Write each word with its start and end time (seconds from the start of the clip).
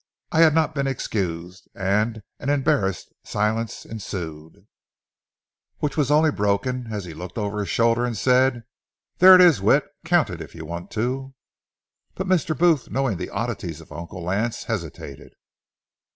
I 0.31 0.39
had 0.39 0.55
not 0.55 0.73
been 0.73 0.87
excused, 0.87 1.67
and 1.75 2.23
an 2.39 2.49
embarrassing 2.49 3.13
silence 3.23 3.85
ensued, 3.85 4.65
which 5.77 5.95
was 5.95 6.09
only 6.09 6.31
broken 6.31 6.87
as 6.91 7.05
he 7.05 7.13
looked 7.13 7.37
over 7.37 7.59
his 7.59 7.69
shoulder 7.69 8.03
and 8.03 8.17
said: 8.17 8.63
"There 9.19 9.35
it 9.35 9.41
is, 9.41 9.61
Whit; 9.61 9.85
count 10.03 10.31
it 10.31 10.41
if 10.41 10.55
you 10.55 10.65
want 10.65 10.89
to." 10.97 11.35
But 12.15 12.25
Mr. 12.25 12.57
Booth, 12.57 12.89
knowing 12.89 13.17
the 13.17 13.29
oddities 13.29 13.79
of 13.79 13.91
Uncle 13.91 14.23
Lance, 14.23 14.63
hesitated. 14.63 15.33